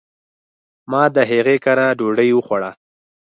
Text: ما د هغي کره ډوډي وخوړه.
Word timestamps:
ما 0.91 1.03
د 1.15 1.17
هغي 1.31 1.57
کره 1.65 1.85
ډوډي 1.99 2.29
وخوړه. 2.35 2.71